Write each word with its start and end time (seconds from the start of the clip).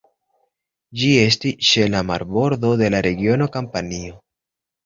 Ĝi 1.01 1.09
estis 1.25 1.69
ĉe 1.73 1.85
la 1.97 2.01
marbordo 2.13 2.75
de 2.83 2.91
la 2.97 3.05
regiono 3.09 3.49
Kampanio. 3.59 4.19